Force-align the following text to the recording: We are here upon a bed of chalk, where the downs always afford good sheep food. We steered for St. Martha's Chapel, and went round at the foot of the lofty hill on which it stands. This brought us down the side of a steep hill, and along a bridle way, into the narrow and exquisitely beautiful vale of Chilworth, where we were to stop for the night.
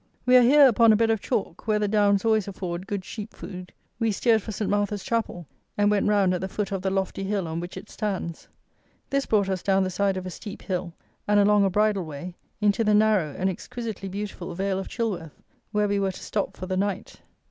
We 0.25 0.35
are 0.35 0.41
here 0.41 0.67
upon 0.67 0.91
a 0.91 0.95
bed 0.95 1.11
of 1.11 1.21
chalk, 1.21 1.67
where 1.67 1.77
the 1.77 1.87
downs 1.87 2.25
always 2.25 2.47
afford 2.47 2.87
good 2.87 3.05
sheep 3.05 3.35
food. 3.35 3.71
We 3.99 4.11
steered 4.11 4.41
for 4.41 4.51
St. 4.51 4.67
Martha's 4.67 5.03
Chapel, 5.03 5.45
and 5.77 5.91
went 5.91 6.07
round 6.07 6.33
at 6.33 6.41
the 6.41 6.47
foot 6.49 6.71
of 6.71 6.81
the 6.81 6.89
lofty 6.89 7.23
hill 7.23 7.47
on 7.47 7.59
which 7.59 7.77
it 7.77 7.87
stands. 7.87 8.47
This 9.11 9.27
brought 9.27 9.47
us 9.47 9.61
down 9.61 9.83
the 9.83 9.91
side 9.91 10.17
of 10.17 10.25
a 10.25 10.31
steep 10.31 10.63
hill, 10.63 10.93
and 11.27 11.39
along 11.39 11.65
a 11.65 11.69
bridle 11.69 12.03
way, 12.05 12.33
into 12.61 12.83
the 12.83 12.95
narrow 12.95 13.35
and 13.37 13.47
exquisitely 13.47 14.09
beautiful 14.09 14.55
vale 14.55 14.79
of 14.79 14.87
Chilworth, 14.87 15.39
where 15.71 15.87
we 15.87 15.99
were 15.99 16.11
to 16.13 16.23
stop 16.23 16.57
for 16.57 16.65
the 16.65 16.75
night. 16.77 17.17